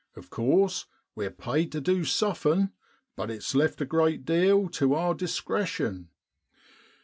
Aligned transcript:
Of 0.15 0.31
course, 0.31 0.87
we're 1.13 1.29
paid 1.29 1.71
tu 1.73 1.79
du 1.79 2.03
suffin', 2.05 2.71
but 3.15 3.29
it's 3.29 3.53
left 3.53 3.81
a 3.81 3.85
great 3.85 4.25
deal 4.25 4.67
tu 4.67 4.95
our 4.95 5.13
dis 5.13 5.39
cretion. 5.39 6.07